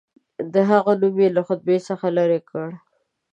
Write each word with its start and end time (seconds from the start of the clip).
د 0.53 0.55
هغه 0.69 0.93
نوم 1.01 1.15
یې 1.23 1.29
له 1.35 1.41
خطبې 1.47 1.77
څخه 1.87 2.05
لیري 2.17 2.39
کړ. 2.49 2.67